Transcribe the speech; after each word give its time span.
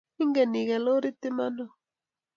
Inge 0.21 0.43
iget 0.61 0.81
lorit 0.83 1.21
iman 1.29 1.55
ooh 1.63 1.73